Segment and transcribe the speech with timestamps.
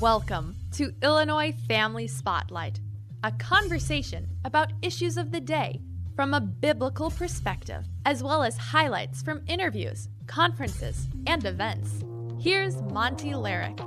[0.00, 2.80] Welcome to Illinois Family Spotlight,
[3.24, 5.80] a conversation about issues of the day
[6.14, 12.04] from a biblical perspective, as well as highlights from interviews, conferences, and events.
[12.38, 13.78] Here's Monty Larrick.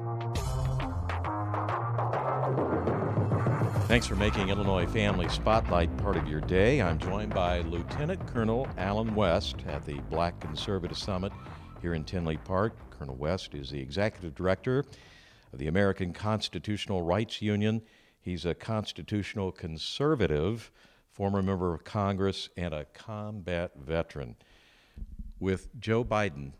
[3.87, 6.81] Thanks for making Illinois Family Spotlight part of your day.
[6.81, 11.31] I'm joined by Lieutenant Colonel Allen West at the Black Conservative Summit
[11.83, 12.73] here in Tinley Park.
[12.89, 14.85] Colonel West is the executive director
[15.51, 17.81] of the American Constitutional Rights Union.
[18.21, 20.71] He's a constitutional conservative,
[21.11, 24.35] former member of Congress, and a combat veteran.
[25.39, 26.51] With Joe Biden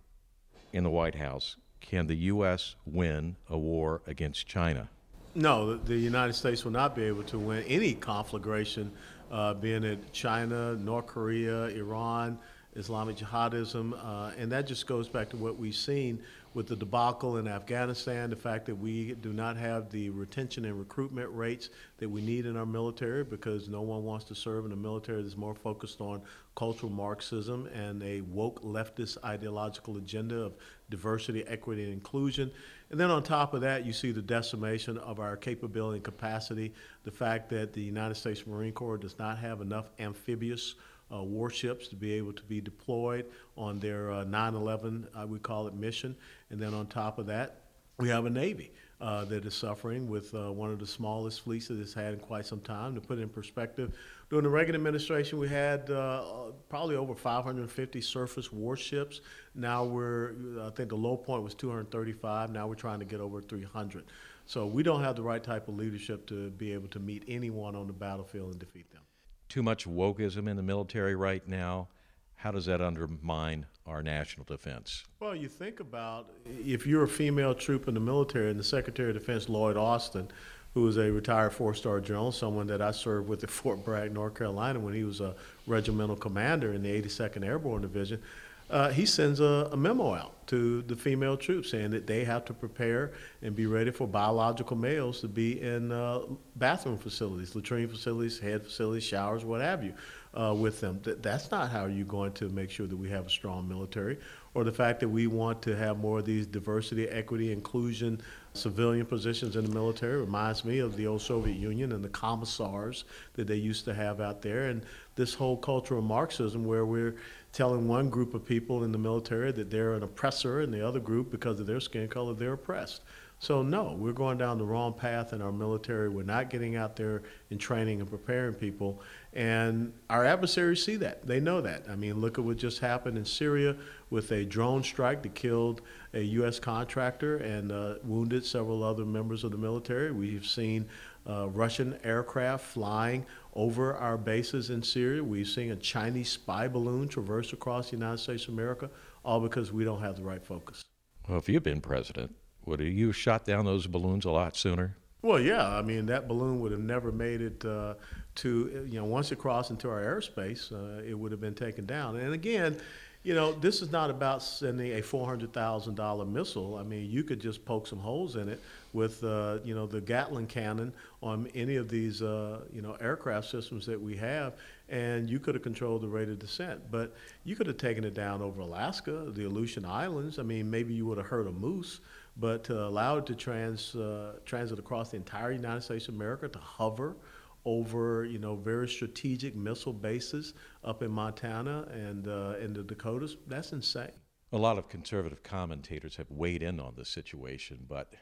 [0.73, 2.75] in the White House, can the U.S.
[2.85, 4.90] win a war against China?
[5.35, 8.91] No, the United States will not be able to win any conflagration,
[9.31, 12.40] uh, being it China, North Korea, Iran,
[12.76, 16.21] Islamic jihadism, uh, and that just goes back to what we've seen
[16.53, 20.79] with the debacle in Afghanistan, the fact that we do not have the retention and
[20.79, 24.71] recruitment rates that we need in our military because no one wants to serve in
[24.71, 26.21] a military that's more focused on
[26.55, 30.55] cultural Marxism and a woke leftist ideological agenda of
[30.90, 32.51] diversity, equity, and inclusion.
[32.90, 36.73] And then on top of that, you see the decimation of our capability and capacity,
[37.04, 40.76] the fact that the United States Marine Corps does not have enough amphibious
[41.13, 43.26] uh, warships to be able to be deployed
[43.57, 46.16] on their uh, 9/11, I would call it, mission.
[46.49, 47.62] And then on top of that,
[47.98, 51.68] we have a Navy uh, that is suffering with uh, one of the smallest fleets
[51.68, 52.96] that it's had in quite some time.
[52.96, 53.98] To put it in perspective,
[54.29, 59.21] during the Reagan administration, we had uh, probably over 550 surface warships.
[59.55, 62.51] Now we're, I think the low point was 235.
[62.51, 64.06] Now we're trying to get over 300.
[64.46, 67.75] So we don't have the right type of leadership to be able to meet anyone
[67.75, 69.01] on the battlefield and defeat them
[69.50, 71.89] too much wokeism in the military right now.
[72.35, 75.03] How does that undermine our national defense?
[75.19, 79.09] Well, you think about if you're a female troop in the military, and the Secretary
[79.09, 80.29] of Defense, Lloyd Austin,
[80.73, 84.13] who was a retired four star general, someone that I served with at Fort Bragg,
[84.13, 85.35] North Carolina, when he was a
[85.67, 88.21] regimental commander in the 82nd Airborne Division
[88.69, 92.46] uh, he sends a, a, memo out to the female troops saying that they have
[92.46, 96.22] to prepare and be ready for biological males to be in uh,
[96.56, 99.94] bathroom facilities, latrine facilities, head facilities, showers, what have you,
[100.35, 101.00] uh, with them.
[101.03, 104.19] That, that's not how you're going to make sure that we have a strong military,
[104.53, 108.21] or the fact that we want to have more of these diversity, equity, inclusion,
[108.53, 110.19] civilian positions in the military.
[110.19, 114.19] reminds me of the old Soviet Union and the commissars that they used to have
[114.19, 117.15] out there, and this whole culture of Marxism where we're
[117.51, 120.99] telling one group of people in the military that they're an oppressor and the other
[120.99, 123.01] group, because of their skin color, they're oppressed.
[123.41, 126.09] So, no, we're going down the wrong path in our military.
[126.09, 129.01] We're not getting out there and training and preparing people.
[129.31, 131.25] And our adversaries see that.
[131.25, 131.85] They know that.
[131.89, 133.77] I mean, look at what just happened in Syria
[134.09, 135.81] with a drone strike that killed
[136.13, 136.59] a U.S.
[136.59, 140.11] contractor and uh, wounded several other members of the military.
[140.11, 140.87] We've seen
[141.27, 145.23] uh, Russian aircraft flying over our bases in Syria.
[145.23, 148.89] We've seen a Chinese spy balloon traverse across the United States of America,
[149.23, 150.83] all because we don't have the right focus.
[151.27, 154.95] Well, if you'd been president, would you have shot down those balloons a lot sooner?
[155.21, 155.67] Well, yeah.
[155.67, 157.95] I mean, that balloon would have never made it uh,
[158.35, 161.85] to, you know, once it crossed into our airspace, uh, it would have been taken
[161.85, 162.15] down.
[162.15, 162.77] And again,
[163.24, 166.78] you know, this is not about sending a $400,000 missile.
[166.78, 168.62] I mean, you could just poke some holes in it
[168.94, 173.50] with, uh, you know, the Gatling cannon on any of these, uh, you know, aircraft
[173.50, 174.53] systems that we have,
[174.88, 176.80] and you could have controlled the rate of descent.
[176.90, 177.13] But
[177.44, 180.40] you could have taken it down over Alaska, the Aleutian Islands.
[180.40, 182.00] I mean, maybe you would have hurt a moose,
[182.38, 186.47] but to allow it to trans, uh, transit across the entire United States of America,
[186.47, 187.16] to hover
[187.65, 190.53] over you know very strategic missile bases
[190.83, 193.37] up in Montana and uh, in the Dakotas.
[193.47, 194.11] That's insane.
[194.51, 198.13] A lot of conservative commentators have weighed in on the situation, but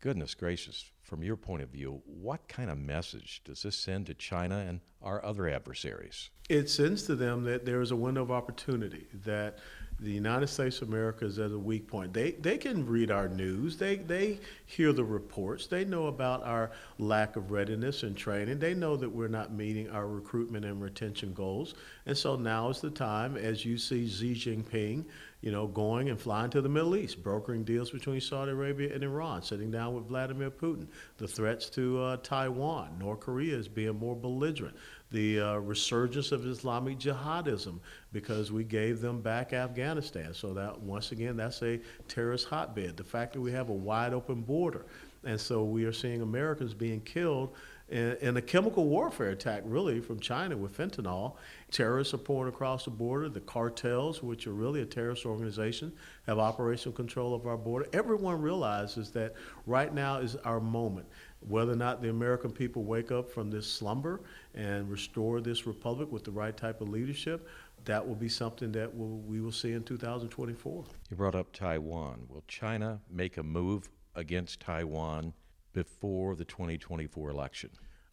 [0.00, 4.14] goodness gracious, from your point of view, what kind of message does this send to
[4.14, 6.30] China and our other adversaries?
[6.48, 9.58] It sends to them that there is a window of opportunity that
[9.98, 12.12] the United States of America is at a weak point.
[12.12, 16.72] They, they can read our news, they, they hear the reports, they know about our
[16.98, 21.32] lack of readiness and training, they know that we're not meeting our recruitment and retention
[21.32, 21.74] goals.
[22.04, 25.04] And so now is the time, as you see Xi Jinping,
[25.40, 29.02] you know, going and flying to the Middle East, brokering deals between Saudi Arabia and
[29.02, 30.88] Iran, sitting down with Vladimir Putin,
[31.18, 34.76] the threats to uh, Taiwan, North Korea is being more belligerent
[35.10, 37.78] the uh, resurgence of Islamic jihadism
[38.12, 40.34] because we gave them back Afghanistan.
[40.34, 42.96] So that once again, that's a terrorist hotbed.
[42.96, 44.86] The fact that we have a wide open border,
[45.24, 47.54] and so we are seeing Americans being killed
[47.88, 51.36] and, a chemical warfare attack, really, from China with fentanyl.
[51.70, 53.28] Terrorists are pouring across the border.
[53.28, 55.92] The cartels, which are really a terrorist organization,
[56.26, 57.86] have operational control of our border.
[57.92, 59.34] Everyone realizes that
[59.66, 61.06] right now is our moment.
[61.40, 64.22] Whether or not the American people wake up from this slumber
[64.54, 67.46] and restore this republic with the right type of leadership,
[67.84, 70.84] that will be something that we'll, we will see in 2024.
[71.08, 72.26] You brought up Taiwan.
[72.28, 75.34] Will China make a move against Taiwan
[75.76, 77.68] before the 2024 election?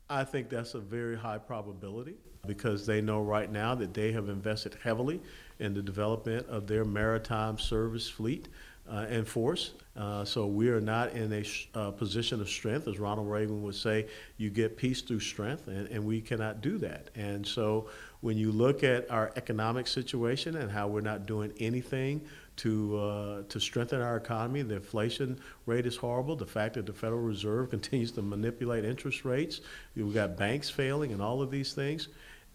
[0.09, 2.15] I think that's a very high probability
[2.45, 5.21] because they know right now that they have invested heavily
[5.59, 8.49] in the development of their maritime service fleet
[8.91, 9.71] uh, and force.
[9.95, 13.63] Uh, so we are not in a sh- uh, position of strength, as Ronald Reagan
[13.63, 14.07] would say.
[14.35, 17.11] You get peace through strength, and, and we cannot do that.
[17.15, 17.87] And so
[18.19, 22.27] when you look at our economic situation and how we're not doing anything
[22.57, 24.61] to uh, to strengthen our economy.
[24.61, 26.35] The inflation rate is horrible.
[26.35, 29.61] The fact that the Federal Reserve continues to manipulate interest rates.
[29.95, 32.09] We've got banks failing and all of these things.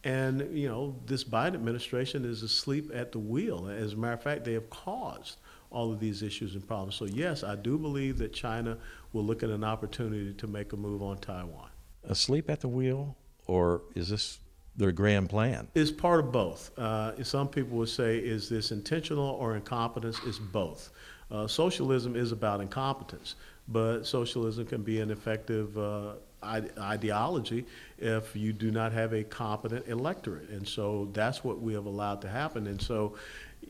[0.05, 3.69] And you know, this Biden administration is asleep at the wheel.
[3.69, 5.39] As a matter of fact, they have caused
[5.71, 6.95] all of these issues and problems.
[6.95, 8.79] So yes, I do believe that China
[9.13, 11.69] will look at an opportunity to make a move on Taiwan.
[12.05, 13.17] Asleep at the wheel,
[13.47, 14.39] or is this
[14.79, 15.69] their grand plan?
[15.75, 16.77] It's part of both.
[16.79, 20.19] Uh, some people would say, is this intentional or incompetence?
[20.25, 20.91] It's both.
[21.31, 23.35] Uh, socialism is about incompetence,
[23.67, 27.67] but socialism can be an effective uh, ideology
[27.99, 30.49] if you do not have a competent electorate.
[30.51, 32.69] And so that's what we have allowed to happen.
[32.69, 33.17] And so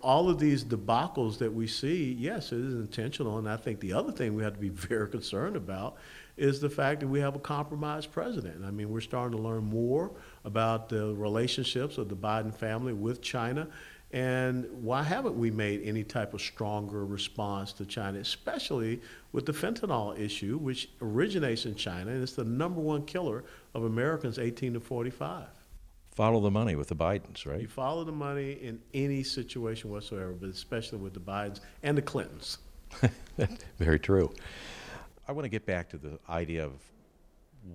[0.03, 3.39] all of these debacles that we see, yes, it is intentional.
[3.39, 5.97] And I think the other thing we have to be very concerned about
[6.37, 8.65] is the fact that we have a compromised president.
[8.65, 10.13] I mean, we're starting to learn more
[10.45, 13.69] about the relationships of the Biden family with China.
[14.11, 19.03] And why haven't we made any type of stronger response to China, especially
[19.33, 23.45] with the fentanyl issue, which originates in China and it's the number one killer
[23.75, 25.47] of Americans 18 to 45?
[26.13, 27.61] Follow the money with the Bidens, right?
[27.61, 32.03] You follow the money in any situation whatsoever, but especially with the Bidens and the
[32.03, 32.59] Clintons.
[33.79, 34.33] Very true.
[35.29, 36.73] I want to get back to the idea of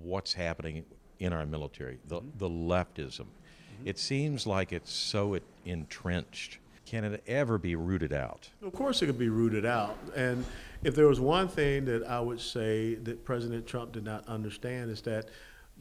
[0.01, 0.83] what's happening
[1.23, 2.37] in our military, the, mm-hmm.
[2.37, 3.21] the leftism.
[3.21, 3.87] Mm-hmm.
[3.87, 6.59] It seems like it's so entrenched.
[6.85, 8.49] Can it ever be rooted out?
[8.61, 9.97] Of course, it could be rooted out.
[10.15, 10.45] And
[10.83, 14.91] if there was one thing that I would say that President Trump did not understand
[14.91, 15.29] is that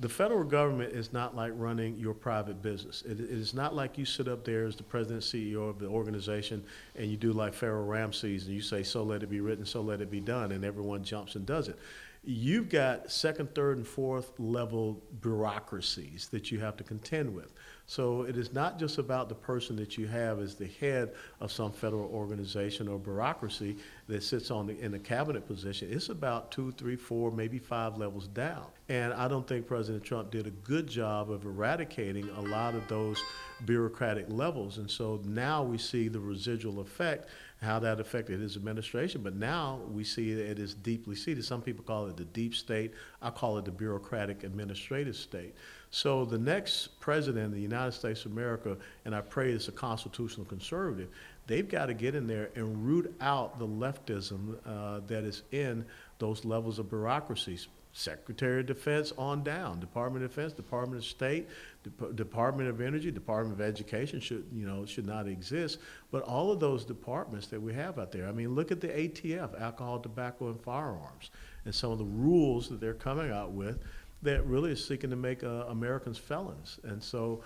[0.00, 3.02] the federal government is not like running your private business.
[3.02, 5.86] It, it is not like you sit up there as the president CEO of the
[5.86, 6.64] organization
[6.96, 9.82] and you do like Pharaoh Ramses and you say, so let it be written, so
[9.82, 11.78] let it be done, and everyone jumps and does it.
[12.24, 17.52] You've got second, third, and fourth level bureaucracies that you have to contend with.
[17.86, 21.50] So it is not just about the person that you have as the head of
[21.50, 23.76] some federal organization or bureaucracy
[24.06, 25.88] that sits on the, in a cabinet position.
[25.90, 28.66] It's about two, three, four, maybe five levels down.
[28.88, 32.86] And I don't think President Trump did a good job of eradicating a lot of
[32.86, 33.20] those
[33.64, 34.78] bureaucratic levels.
[34.78, 37.28] And so now we see the residual effect,
[37.62, 39.22] how that affected his administration.
[39.22, 41.44] But now we see it is deeply seated.
[41.44, 42.92] Some people call it the deep state.
[43.22, 45.54] I call it the bureaucratic administrative state.
[45.90, 49.72] So the next president of the United States of America, and I pray it's a
[49.72, 51.08] constitutional conservative,
[51.46, 55.84] they've got to get in there and root out the leftism uh, that is in
[56.18, 57.68] those levels of bureaucracies.
[57.92, 61.48] Secretary of Defense on down, Department of Defense, Department of State,
[61.84, 65.78] Dep- Department of Energy, Department of Education should you know should not exist.
[66.10, 68.88] But all of those departments that we have out there, I mean, look at the
[68.88, 71.30] ATF, alcohol, tobacco, and firearms,
[71.64, 73.78] and some of the rules that they're coming out with
[74.22, 76.78] that really is seeking to make uh, Americans felons.
[76.84, 77.42] And so,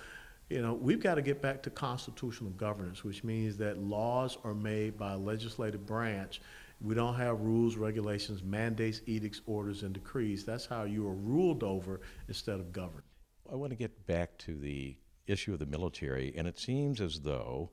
[0.48, 4.54] you know, we've got to get back to constitutional governance, which means that laws are
[4.54, 6.40] made by a legislative branch.
[6.80, 10.44] We don't have rules, regulations, mandates, edicts, orders, and decrees.
[10.44, 13.04] That's how you are ruled over instead of governed.
[13.50, 17.20] I want to get back to the issue of the military, and it seems as
[17.20, 17.70] though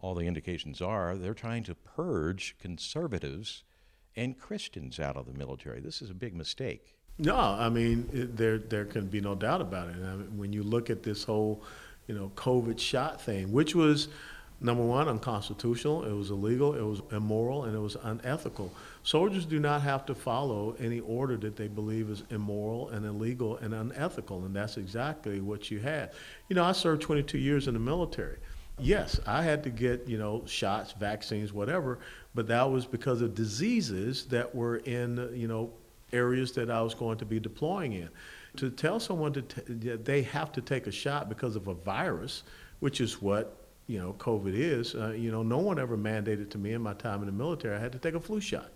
[0.00, 3.64] all the indications are they're trying to purge conservatives
[4.16, 5.80] and Christians out of the military.
[5.80, 6.96] This is a big mistake.
[7.18, 9.96] No, I mean it, there there can be no doubt about it.
[9.96, 11.64] I mean, when you look at this whole,
[12.06, 14.08] you know, COVID shot thing, which was
[14.60, 18.72] number one unconstitutional, it was illegal, it was immoral, and it was unethical.
[19.04, 23.56] Soldiers do not have to follow any order that they believe is immoral and illegal
[23.58, 26.12] and unethical, and that's exactly what you had.
[26.48, 28.38] You know, I served 22 years in the military.
[28.80, 31.98] Yes, I had to get, you know, shots, vaccines, whatever,
[32.34, 35.72] but that was because of diseases that were in, you know,
[36.12, 38.08] areas that I was going to be deploying in.
[38.56, 42.44] To tell someone that they have to take a shot because of a virus,
[42.80, 46.58] which is what you know COVID is, uh, you know, no one ever mandated to
[46.58, 48.70] me in my time in the military I had to take a flu shot.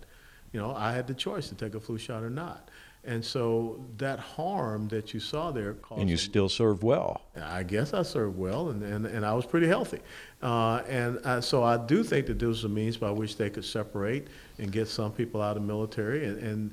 [0.51, 2.69] You know, I had the choice to take a flu shot or not.
[3.05, 6.01] And so that harm that you saw there caused.
[6.01, 7.21] And you still serve well.
[7.35, 9.99] I guess I served well, and, and, and I was pretty healthy.
[10.41, 13.49] Uh, and uh, so I do think that there was a means by which they
[13.49, 14.27] could separate
[14.57, 16.25] and get some people out of the military.
[16.25, 16.71] And, and,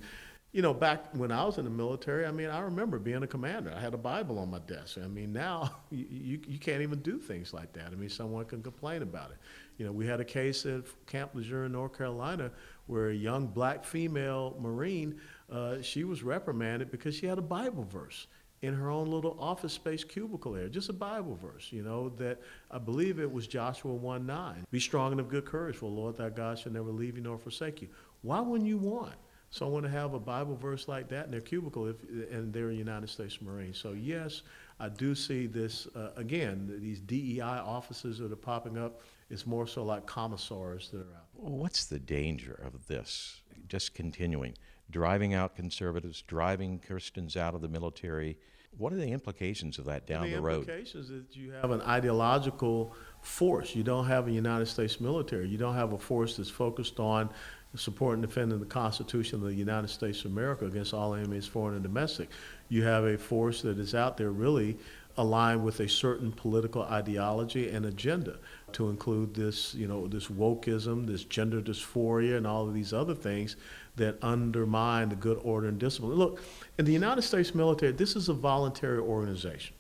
[0.52, 3.26] you know, back when I was in the military, I mean, I remember being a
[3.26, 3.72] commander.
[3.74, 4.98] I had a Bible on my desk.
[4.98, 7.86] I mean, now you, you, you can't even do things like that.
[7.86, 9.36] I mean, someone can complain about it.
[9.78, 12.50] You know, we had a case at Camp Lejeune, in North Carolina,
[12.86, 17.84] where a young black female Marine, uh, she was reprimanded because she had a Bible
[17.84, 18.26] verse
[18.62, 22.40] in her own little office space cubicle there, just a Bible verse, you know, that
[22.70, 24.66] I believe it was Joshua 1 9.
[24.70, 27.22] Be strong and of good courage, for the Lord thy God shall never leave you
[27.22, 27.88] nor forsake you.
[28.20, 29.14] Why wouldn't you want
[29.50, 31.96] someone to have a Bible verse like that in their cubicle if,
[32.30, 33.74] and they're a United States Marine?
[33.74, 34.42] So, yes,
[34.78, 39.02] I do see this, uh, again, these DEI offices that are popping up.
[39.28, 41.26] It's more so like commissars that are out.
[41.34, 43.42] What's the danger of this?
[43.68, 44.54] Just continuing,
[44.90, 48.38] driving out conservatives, driving Christians out of the military.
[48.76, 50.60] What are the implications of that down the, the, road?
[50.60, 53.74] implications is you have an ideological force.
[53.74, 55.48] You don't have a United States military.
[55.48, 57.30] You don't have a force that's focused on
[57.76, 61.74] supporting and defending the Constitution of the United States of America against all enemies, foreign
[61.74, 62.28] and domestic.
[62.68, 64.76] You have a force that is out there really
[65.16, 68.38] aligned with a certain political ideology and agenda
[68.72, 73.14] to include this, you know, this wokeism, this gender dysphoria, and all of these other
[73.14, 73.56] things
[73.96, 76.14] that undermine the good order and discipline.
[76.14, 76.42] Look,
[76.78, 79.74] in the United States military, this is a voluntary organization.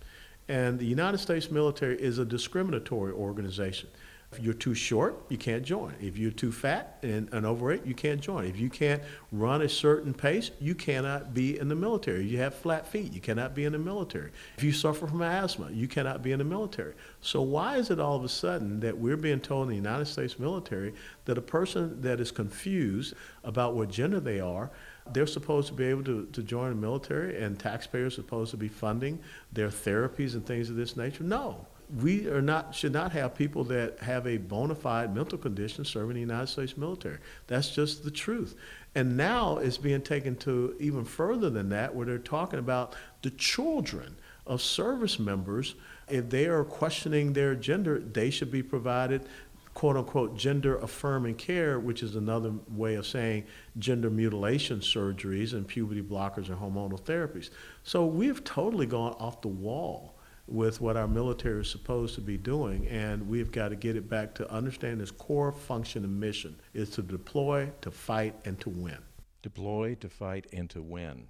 [0.48, 3.88] And the United States military is a discriminatory organization.
[4.32, 5.92] If you're too short, you can't join.
[6.00, 8.44] If you're too fat and, and overweight, you can't join.
[8.44, 12.24] If you can't run a certain pace, you cannot be in the military.
[12.24, 14.30] If you have flat feet, you cannot be in the military.
[14.56, 16.94] If you suffer from asthma, you cannot be in the military.
[17.20, 20.06] So why is it all of a sudden that we're being told in the United
[20.06, 20.94] States military
[21.24, 24.70] that a person that is confused about what gender they are
[25.12, 28.56] they're supposed to be able to, to join the military and taxpayers are supposed to
[28.56, 29.18] be funding
[29.52, 31.24] their therapies and things of this nature?
[31.24, 31.66] No.
[31.98, 36.14] We are not should not have people that have a bona fide mental condition serving
[36.14, 37.18] the United States military.
[37.46, 38.54] That's just the truth.
[38.94, 43.30] And now it's being taken to even further than that, where they're talking about the
[43.30, 44.16] children
[44.46, 45.74] of service members.
[46.08, 49.26] If they are questioning their gender, they should be provided
[49.74, 53.44] quote unquote gender affirming care, which is another way of saying
[53.78, 57.50] gender mutilation surgeries and puberty blockers and hormonal therapies.
[57.84, 60.16] So we've totally gone off the wall
[60.50, 64.08] with what our military is supposed to be doing, and we've got to get it
[64.08, 68.68] back to understand its core function and mission is to deploy, to fight, and to
[68.68, 68.98] win.
[69.42, 71.28] Deploy to fight and to win.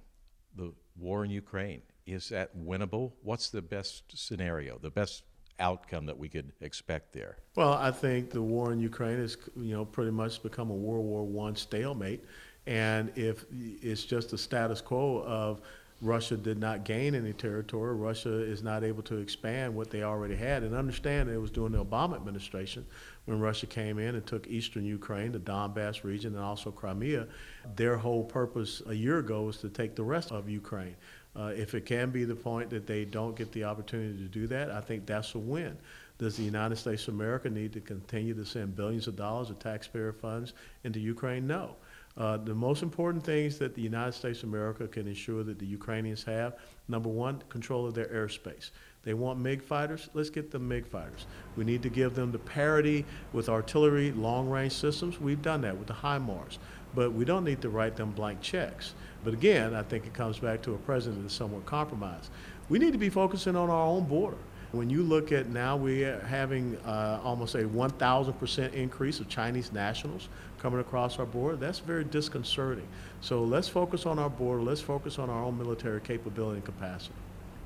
[0.55, 3.13] The war in Ukraine, is that winnable?
[3.21, 5.23] What's the best scenario, the best
[5.59, 7.37] outcome that we could expect there?
[7.55, 11.05] Well, I think the war in Ukraine has, you know, pretty much become a World
[11.05, 12.25] War One stalemate,
[12.65, 15.61] and if it's just a status quo of
[16.01, 20.35] Russia did not gain any territory, Russia is not able to expand what they already
[20.35, 22.85] had, and understand it was during the Obama administration
[23.25, 27.27] when Russia came in and took eastern Ukraine, the Donbass region, and also Crimea.
[27.75, 30.95] Their whole purpose a year ago was to take the rest of Ukraine.
[31.35, 34.47] Uh, if it can be the point that they don't get the opportunity to do
[34.47, 35.77] that, I think that's a win.
[36.17, 39.59] Does the United States of America need to continue to send billions of dollars of
[39.59, 40.53] taxpayer funds
[40.83, 41.47] into Ukraine?
[41.47, 41.75] No.
[42.17, 45.65] Uh, the most important things that the United States of America can ensure that the
[45.65, 46.55] Ukrainians have
[46.87, 48.71] number one, control of their airspace.
[49.03, 51.25] They want MiG fighters, let's get them MiG fighters.
[51.55, 55.19] We need to give them the parity with artillery, long range systems.
[55.19, 56.59] We've done that with the HIMARS,
[56.93, 58.93] but we don't need to write them blank checks.
[59.23, 62.29] But again, I think it comes back to a president that's somewhat compromised.
[62.69, 64.37] We need to be focusing on our own border.
[64.71, 69.73] When you look at now, we are having uh, almost a 1,000% increase of Chinese
[69.73, 71.57] nationals coming across our border.
[71.57, 72.87] That's very disconcerting.
[73.19, 74.63] So let's focus on our border.
[74.63, 77.15] Let's focus on our own military capability and capacity.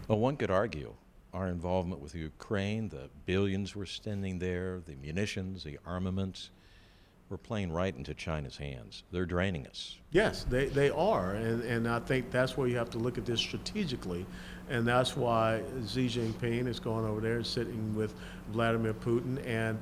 [0.07, 0.93] Well, one could argue
[1.31, 6.49] our involvement with Ukraine, the billions we're spending there, the munitions, the armaments,
[7.29, 9.03] we're playing right into China's hands.
[9.11, 9.97] They're draining us.
[10.11, 11.33] Yes, they, they are.
[11.33, 14.25] And, and I think that's where you have to look at this strategically.
[14.69, 18.13] And that's why Xi Jinping is going over there and sitting with
[18.51, 19.45] Vladimir Putin.
[19.45, 19.81] And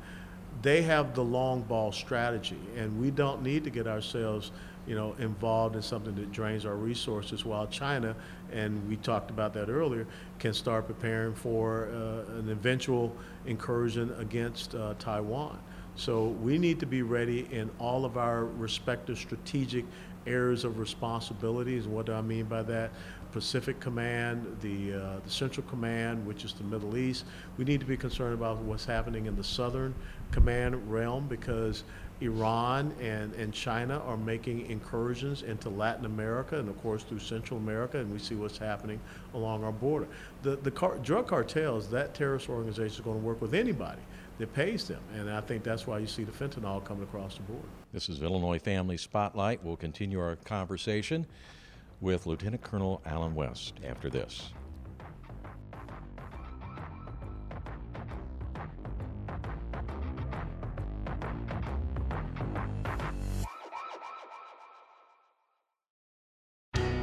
[0.61, 2.59] they have the long ball strategy.
[2.75, 4.51] And we don't need to get ourselves
[4.85, 8.15] you know, involved in something that drains our resources while China,
[8.51, 10.05] and we talked about that earlier,
[10.39, 15.57] can start preparing for uh, an eventual incursion against uh, Taiwan.
[15.95, 19.85] So we need to be ready in all of our respective strategic
[20.25, 21.87] areas of responsibilities.
[21.87, 22.91] What do I mean by that?
[23.33, 27.25] Pacific Command, the, uh, the Central Command, which is the Middle East.
[27.57, 29.95] We need to be concerned about what's happening in the Southern
[30.31, 31.83] Command realm because
[32.21, 37.59] Iran and, and China are making incursions into Latin America and, of course, through Central
[37.59, 38.99] America, and we see what's happening
[39.33, 40.07] along our border.
[40.43, 44.01] The, the car, drug cartels, that terrorist organization is going to work with anybody
[44.37, 47.43] that pays them, and I think that's why you see the fentanyl coming across the
[47.43, 47.65] board.
[47.91, 49.63] This is Illinois Family Spotlight.
[49.63, 51.25] We'll continue our conversation
[52.03, 54.51] with Lieutenant Colonel Allen West after this.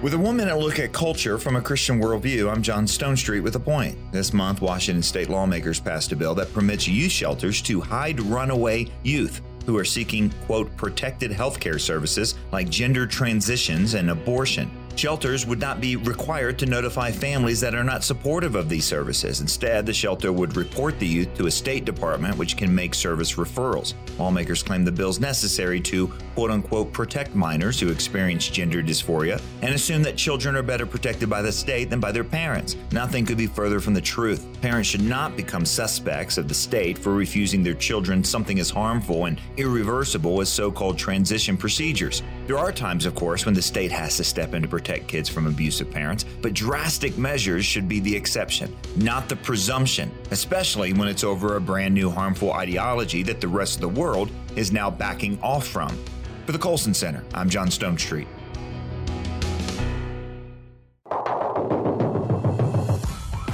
[0.02, 3.56] With a one minute look at culture from a Christian worldview, I'm John Stonestreet with
[3.56, 3.98] a point.
[4.12, 8.86] This month, Washington state lawmakers passed a bill that permits youth shelters to hide runaway
[9.02, 14.70] youth who are seeking, quote, protected health care services like gender transitions and abortion.
[14.96, 19.40] Shelters would not be required to notify families that are not supportive of these services.
[19.40, 23.34] Instead, the shelter would report the youth to a state department which can make service
[23.34, 23.94] referrals.
[24.18, 29.40] Lawmakers claim the bill is necessary to, quote unquote, protect minors who experience gender dysphoria
[29.62, 32.76] and assume that children are better protected by the state than by their parents.
[32.92, 34.46] Nothing could be further from the truth.
[34.60, 39.26] Parents should not become suspects of the state for refusing their children something as harmful
[39.26, 42.22] and irreversible as so called transition procedures.
[42.50, 45.28] There are times, of course, when the state has to step in to protect kids
[45.28, 51.06] from abusive parents, but drastic measures should be the exception, not the presumption, especially when
[51.06, 54.90] it's over a brand new harmful ideology that the rest of the world is now
[54.90, 55.96] backing off from.
[56.44, 58.26] For the Colson Center, I'm John Stonestreet.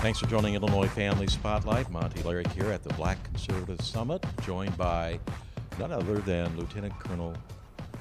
[0.01, 1.91] Thanks for joining Illinois Family Spotlight.
[1.91, 5.21] Monty Larrick here at the Black Conservative Summit, joined by
[5.79, 7.37] none other than Lieutenant Colonel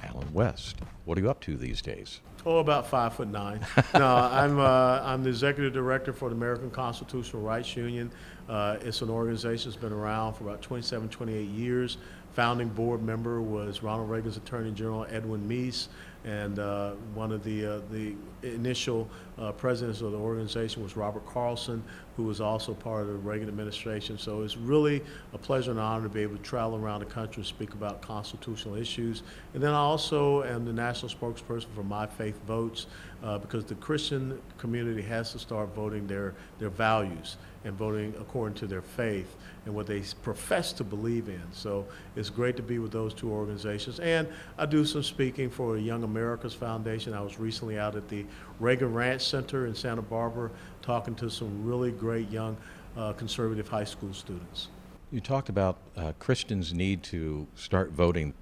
[0.05, 0.77] Allen West.
[1.05, 2.21] What are you up to these days?
[2.45, 3.65] Oh, about five foot nine.
[3.93, 8.11] no, I'm uh, I'm the executive director for the American Constitutional Rights Union.
[8.47, 11.97] Uh, it's an organization that's been around for about 27, 28 years.
[12.33, 15.87] Founding board member was Ronald Reagan's Attorney General Edwin Meese,
[16.25, 21.25] and uh, one of the uh, the initial uh, presidents of the organization was Robert
[21.25, 21.81] Carleson,
[22.17, 24.17] who was also part of the Reagan administration.
[24.17, 25.03] So it's really
[25.33, 28.01] a pleasure and honor to be able to travel around the country and speak about
[28.01, 29.23] constitutional issues.
[29.53, 32.87] And then I also am the national spokesperson for My Faith Votes,
[33.23, 38.55] uh, because the Christian community has to start voting their their values and voting according
[38.55, 41.41] to their faith and what they profess to believe in.
[41.51, 43.99] So it's great to be with those two organizations.
[43.99, 47.13] And I do some speaking for Young America's Foundation.
[47.13, 48.25] I was recently out at the
[48.59, 50.51] Reagan Ranch Center in Santa Barbara
[50.83, 52.55] talking to some really great young
[52.95, 54.67] uh, conservative high school students.
[55.11, 58.33] You talked about uh, Christians need to start voting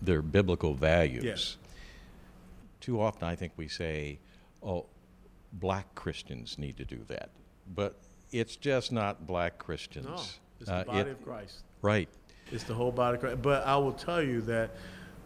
[0.00, 1.24] their biblical values.
[1.24, 1.56] Yes.
[2.84, 4.18] Too often, I think we say,
[4.62, 4.84] oh,
[5.54, 7.30] black Christians need to do that.
[7.74, 7.98] But
[8.30, 10.04] it's just not black Christians.
[10.04, 10.20] No,
[10.60, 11.62] it's Uh, the body it- of Christ.
[11.80, 12.10] Right.
[12.52, 13.40] It's the whole body of Christ.
[13.40, 14.72] But I will tell you that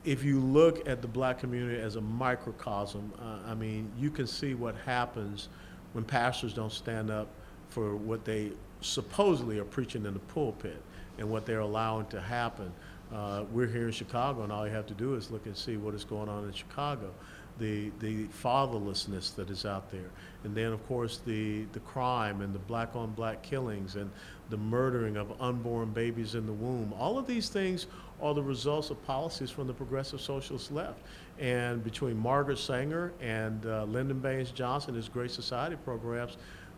[0.05, 4.29] if you look at the black community as a microcosm, uh, I mean, you can
[4.29, 5.49] see what happens
[5.94, 7.27] when pastors don't stand up
[7.71, 10.81] for what they supposedly are preaching in the pulpit
[11.18, 12.73] and what they're allowing to happen.
[13.12, 15.77] Uh, we're here in Chicago, and all you have to do is look and see
[15.77, 17.11] what is going on in Chicago.
[17.59, 20.11] The, the fatherlessness that is out there.
[20.44, 24.11] And then, of course, the, the crime and the black on black killings and
[24.51, 26.94] the murdering of unborn babies in the womb.
[26.99, 27.87] All of these things
[28.21, 31.01] are the results of policies from the progressive socialist left.
[31.38, 36.37] And between Margaret Sanger and uh, Lyndon Baines Johnson, his Great Society programs,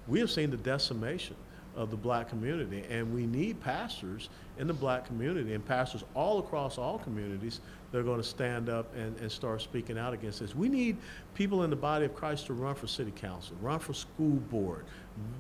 [0.09, 1.37] we have seen the decimation
[1.77, 2.85] of the black community.
[2.91, 4.29] And we need pastors
[4.61, 8.69] in the black community and pastors all across all communities that are going to stand
[8.69, 10.55] up and, and start speaking out against this.
[10.55, 10.99] We need
[11.35, 14.85] people in the body of Christ to run for city council, run for school board.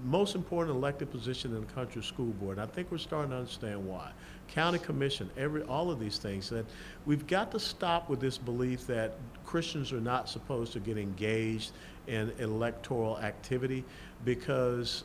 [0.04, 2.56] Most important elected position in the country school board.
[2.56, 4.10] And I think we're starting to understand why.
[4.48, 6.64] County commission, every all of these things that
[7.04, 11.72] we've got to stop with this belief that Christians are not supposed to get engaged
[12.06, 13.84] in electoral activity
[14.24, 15.04] because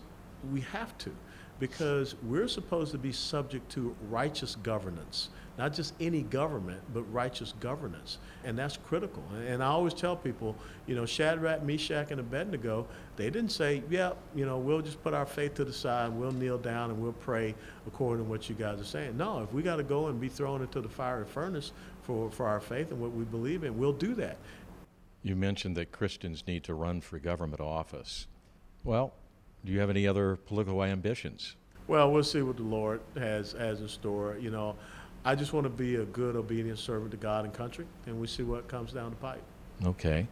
[0.51, 1.11] we have to
[1.59, 7.53] because we're supposed to be subject to righteous governance not just any government but righteous
[7.59, 8.17] governance.
[8.43, 9.23] And that's critical.
[9.47, 14.11] And i always tell people you know shadrach meshach and abednego they didn't say yeah
[14.35, 17.13] you know we'll just put our faith to the side we'll kneel down and we'll
[17.13, 17.55] pray
[17.87, 19.17] according to what you guys are saying.
[19.17, 21.71] No if we got to go and be thrown into the fiery furnace
[22.03, 24.37] for, for our faith and what we believe in we'll do that.
[25.23, 28.27] You mentioned that Christians need to run for government office.
[28.83, 29.13] Well,
[29.65, 31.55] do you have any other political ambitions?
[31.87, 34.37] Well, we'll see what the Lord has has in store.
[34.39, 34.75] You know,
[35.23, 38.27] I just want to be a good, obedient servant to God and country, and we
[38.27, 39.43] see what comes down the pipe.
[39.83, 40.27] Okay.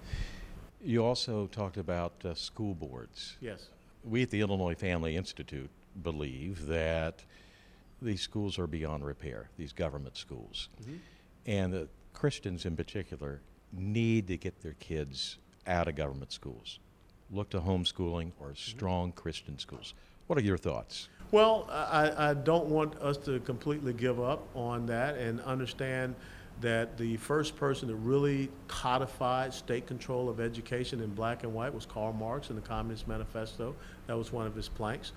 [0.84, 3.38] You also talked about uh, school boards.
[3.42, 3.68] Yes.
[4.04, 5.70] We at the Illinois Family Institute
[6.02, 7.24] believe that
[8.02, 10.68] these schools are beyond repair, these government schools.
[11.46, 13.42] And the Christians in particular
[13.72, 16.80] need to get their kids out of government schools.
[17.34, 19.96] Look to homeschooling or strong Christian schools.
[20.28, 21.10] What are your thoughts?
[21.32, 26.14] Well, I, I don't want us to completely give up on that and understand
[26.62, 31.74] that the first person that really codified state control of education in black and white
[31.74, 33.76] was Karl Marx in the Communist Manifesto.
[34.06, 35.12] That was one of his planks.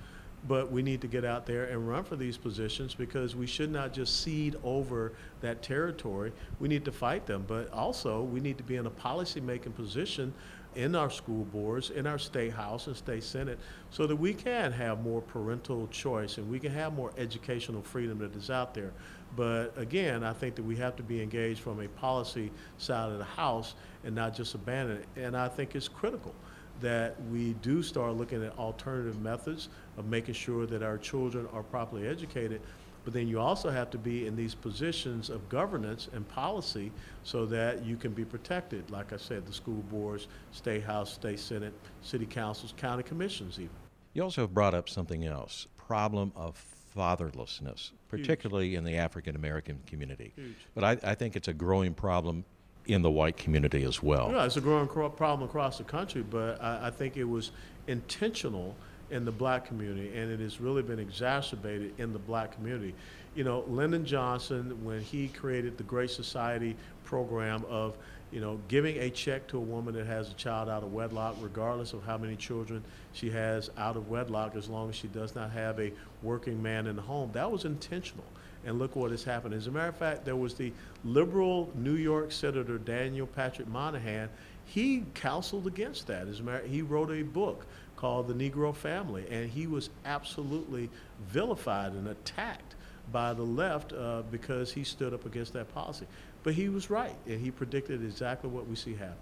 [0.49, 3.71] But we need to get out there and run for these positions because we should
[3.71, 6.33] not just cede over that territory.
[6.61, 7.45] We need to fight them.
[7.47, 10.33] But also, we need to be in a policy making position
[10.77, 13.59] in our school boards, in our state house and state senate,
[13.91, 18.19] so that we can have more parental choice and we can have more educational freedom
[18.19, 18.93] that is out there.
[19.35, 23.19] But again, I think that we have to be engaged from a policy side of
[23.19, 25.07] the house and not just abandon it.
[25.17, 26.35] And I think it's critical
[26.81, 31.63] that we do start looking at alternative methods of making sure that our children are
[31.63, 32.61] properly educated
[33.07, 36.91] but then you also have to be in these positions of governance and policy
[37.23, 38.91] so that you can be protected.
[38.91, 43.71] Like I said, the school boards, state house, state senate, city councils, county commissions, even.
[44.13, 46.61] You also brought up something else problem of
[46.97, 48.79] fatherlessness, particularly Huge.
[48.79, 50.33] in the African American community.
[50.35, 50.57] Huge.
[50.75, 52.45] But I, I think it's a growing problem
[52.87, 54.33] in the white community as well.
[54.33, 57.53] Yeah, it's a growing problem across the country, but I, I think it was
[57.87, 58.75] intentional
[59.11, 62.95] in the black community, and it has really been exacerbated in the black community.
[63.35, 67.97] You know, Lyndon Johnson, when he created the Great Society program of,
[68.33, 71.37] you know, giving a check to a woman that has a child out of wedlock,
[71.41, 75.35] regardless of how many children she has out of wedlock, as long as she does
[75.35, 75.93] not have a
[76.23, 78.25] working man in the home, that was intentional.
[78.65, 79.55] And look what has happened.
[79.55, 80.73] As a matter of fact, there was the
[81.05, 84.29] liberal New York Senator Daniel Patrick Moynihan.
[84.65, 86.27] He counseled against that.
[86.27, 87.65] As a matter, he wrote a book
[87.97, 90.91] called The Negro Family, and he was absolutely
[91.29, 92.75] vilified and attacked
[93.13, 96.07] by the left uh, because he stood up against that policy.
[96.43, 99.17] But he was right, and he predicted exactly what we see happening.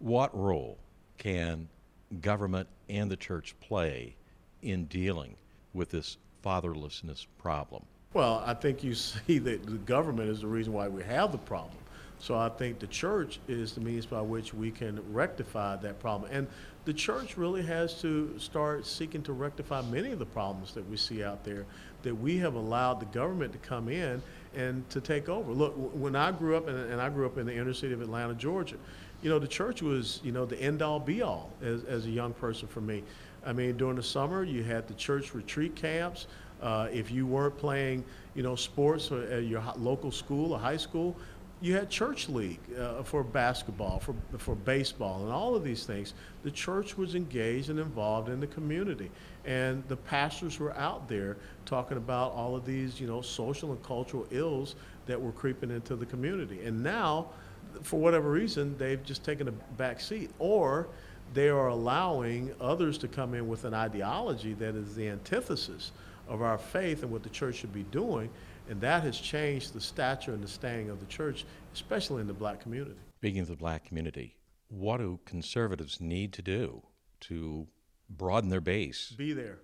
[0.00, 0.78] What role
[1.18, 1.68] can
[2.20, 4.16] government and the church play
[4.62, 5.36] in dealing
[5.72, 7.84] with this fatherlessness problem?
[8.14, 11.38] Well, I think you see that the government is the reason why we have the
[11.38, 11.76] problem.
[12.18, 16.30] So I think the church is the means by which we can rectify that problem.
[16.32, 16.48] And
[16.84, 20.96] the church really has to start seeking to rectify many of the problems that we
[20.96, 21.64] see out there
[22.02, 24.22] that we have allowed the government to come in
[24.54, 25.52] and to take over.
[25.52, 28.34] Look, when I grew up, and I grew up in the inner city of Atlanta,
[28.34, 28.76] Georgia,
[29.22, 32.10] you know, the church was, you know, the end all be all as, as a
[32.10, 33.02] young person for me.
[33.44, 36.26] I mean, during the summer, you had the church retreat camps.
[36.62, 38.04] Uh, if you weren't playing,
[38.34, 41.16] you know, sports at your local school or high school,
[41.60, 46.14] you had church league uh, for basketball, for, for baseball, and all of these things.
[46.44, 49.10] The church was engaged and involved in the community.
[49.44, 53.82] And the pastors were out there talking about all of these, you know, social and
[53.82, 56.64] cultural ills that were creeping into the community.
[56.64, 57.30] And now,
[57.82, 60.30] for whatever reason, they've just taken a back seat.
[60.38, 60.88] Or
[61.34, 65.90] they are allowing others to come in with an ideology that is the antithesis
[66.28, 68.30] of our faith and what the church should be doing
[68.68, 72.34] and that has changed the stature and the standing of the church, especially in the
[72.34, 72.96] black community.
[73.16, 74.36] Speaking of the black community,
[74.68, 76.82] what do conservatives need to do
[77.20, 77.66] to
[78.08, 79.14] broaden their base?
[79.16, 79.58] Be there.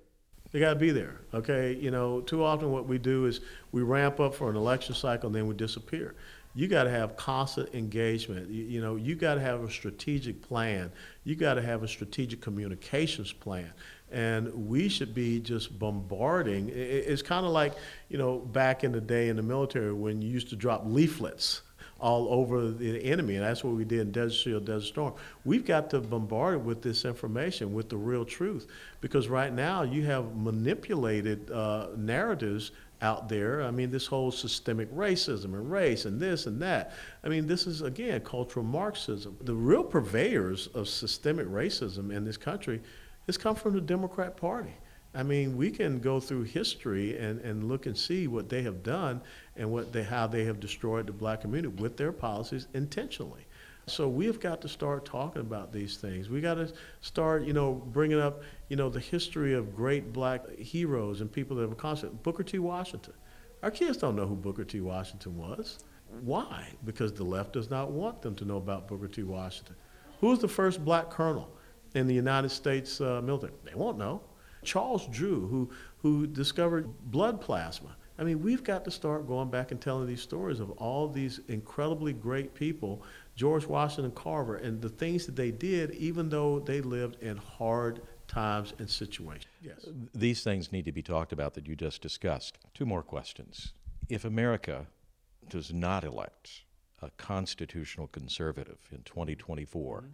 [0.53, 1.21] They got to be there.
[1.33, 3.41] Okay, you know, too often what we do is
[3.73, 6.15] we ramp up for an election cycle and then we disappear.
[6.55, 8.49] You got to have constant engagement.
[8.49, 10.93] You, you know, you got to have a strategic plan.
[11.25, 13.73] You got to have a strategic communications plan
[14.15, 16.71] and we should be just bombarding.
[16.73, 17.75] It's kind of like,
[18.09, 21.63] you know, back in the day in the military when you used to drop leaflets
[21.99, 25.15] all over the enemy, and that's what we did in Desert Shield, Desert Storm.
[25.45, 28.69] We've got to bombard it with this information, with the real truth,
[29.01, 32.73] because right now you have manipulated uh, narratives
[33.03, 33.63] out there.
[33.63, 36.93] I mean, this whole systemic racism and race and this and that.
[37.25, 39.37] I mean, this is, again, cultural Marxism.
[39.41, 42.81] The real purveyors of systemic racism in this country
[43.27, 44.75] it's come from the Democrat Party.
[45.15, 48.83] I mean, we can go through history and, and look and see what they have
[48.83, 49.21] done
[49.57, 53.47] and what they, how they have destroyed the black community with their policies intentionally.
[53.87, 56.31] So we have got to start talking about these things.
[56.31, 60.57] We got to start, you know, bringing up, you know, the history of great black
[60.59, 62.23] heroes and people that have accomplished.
[62.23, 62.59] Booker T.
[62.59, 63.13] Washington.
[63.63, 64.81] Our kids don't know who Booker T.
[64.81, 65.85] Washington was.
[66.23, 66.67] Why?
[66.85, 69.23] Because the left does not want them to know about Booker T.
[69.23, 69.77] Washington.
[70.21, 71.51] Who was the first black colonel?
[71.95, 73.53] In the United States uh, military?
[73.65, 74.23] They won't know.
[74.63, 77.97] Charles Drew, who, who discovered blood plasma.
[78.19, 81.41] I mean, we've got to start going back and telling these stories of all these
[81.49, 83.03] incredibly great people,
[83.35, 88.03] George Washington Carver, and the things that they did, even though they lived in hard
[88.29, 89.47] times and situations.
[89.61, 89.87] Yes.
[90.15, 92.59] These things need to be talked about that you just discussed.
[92.73, 93.73] Two more questions.
[94.09, 94.87] If America
[95.49, 96.63] does not elect
[97.03, 100.09] a constitutional conservative in 2024, mm-hmm.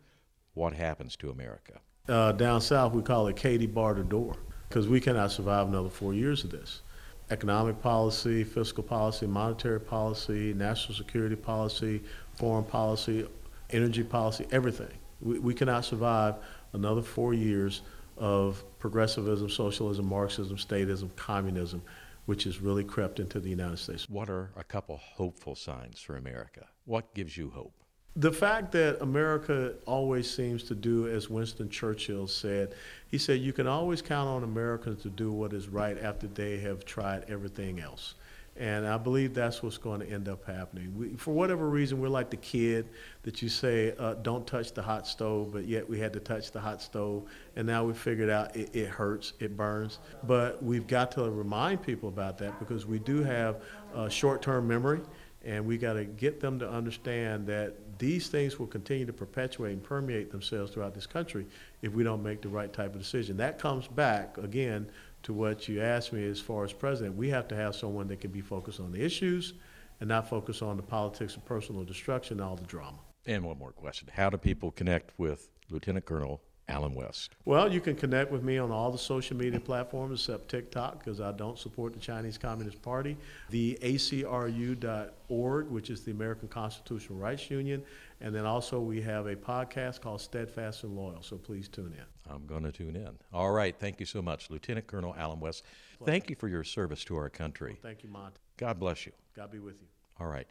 [0.54, 1.80] What happens to America?
[2.08, 4.36] Uh, down south, we call it Katie bar the door
[4.68, 6.82] because we cannot survive another four years of this.
[7.30, 12.02] Economic policy, fiscal policy, monetary policy, national security policy,
[12.34, 13.26] foreign policy,
[13.70, 14.92] energy policy, everything.
[15.20, 16.34] We, we cannot survive
[16.72, 17.82] another four years
[18.16, 21.82] of progressivism, socialism, Marxism, statism, communism,
[22.26, 24.08] which has really crept into the United States.
[24.08, 26.66] What are a couple hopeful signs for America?
[26.84, 27.72] What gives you hope?
[28.16, 32.74] The fact that America always seems to do, as Winston Churchill said,
[33.06, 36.58] he said, you can always count on Americans to do what is right after they
[36.58, 38.14] have tried everything else.
[38.56, 40.92] And I believe that's what's going to end up happening.
[40.98, 42.88] We, for whatever reason, we're like the kid
[43.22, 46.50] that you say, uh, don't touch the hot stove, but yet we had to touch
[46.50, 47.22] the hot stove.
[47.54, 50.00] And now we figured out it, it hurts, it burns.
[50.24, 53.62] But we've got to remind people about that because we do have
[54.10, 55.00] short term memory.
[55.42, 59.72] And we got to get them to understand that these things will continue to perpetuate
[59.72, 61.46] and permeate themselves throughout this country
[61.82, 63.36] if we don't make the right type of decision.
[63.36, 64.90] That comes back, again,
[65.22, 68.20] to what you asked me as far as president, we have to have someone that
[68.20, 69.52] can be focused on the issues
[70.00, 72.98] and not focus on the politics of personal destruction and all the drama.
[73.26, 74.08] And one more question.
[74.12, 77.35] How do people connect with Lieutenant Colonel Allen West?
[77.44, 81.20] Well, you can connect with me on all the social media platforms except TikTok because
[81.20, 83.16] I don't support the Chinese Communist Party.
[83.50, 87.83] The ACRU.org, which is the American Constitutional Rights Union.
[88.20, 92.33] And then also we have a podcast called Steadfast and Loyal, so please tune in.
[92.33, 93.11] I'm going to tune in.
[93.33, 93.74] All right.
[93.76, 95.64] Thank you so much, Lieutenant Colonel Allen West.
[96.04, 97.72] Thank you for your service to our country.
[97.72, 98.37] Well, thank you, Monty.
[98.56, 99.12] God bless you.
[99.35, 99.87] God be with you.
[100.20, 100.46] All right.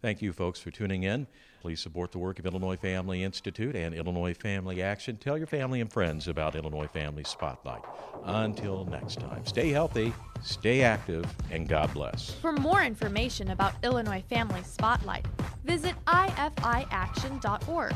[0.00, 1.26] Thank you, folks, for tuning in.
[1.60, 5.16] Please support the work of Illinois Family Institute and Illinois Family Action.
[5.16, 7.82] Tell your family and friends about Illinois Family Spotlight.
[8.24, 12.30] Until next time, stay healthy, stay active, and God bless.
[12.30, 15.26] For more information about Illinois Family Spotlight,
[15.64, 17.94] visit ifiaction.org.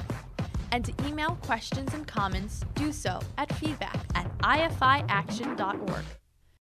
[0.72, 6.04] And to email questions and comments, do so at feedback at ifiaction.org.